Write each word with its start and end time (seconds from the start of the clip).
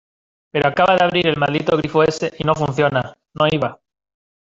pero 0.51 0.67
acaba 0.67 0.95
de 0.95 1.03
abrir 1.03 1.27
el 1.27 1.37
maldito 1.37 1.77
grifo 1.77 2.01
ese 2.01 2.33
y 2.39 2.43
no 2.43 2.55
funciona, 2.55 3.15
no 3.35 3.45
iba. 3.51 3.79